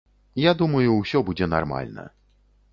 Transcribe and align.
Я 0.43 0.51
думаю, 0.61 0.95
усё 1.01 1.23
будзе 1.29 1.51
нармальна. 1.55 2.11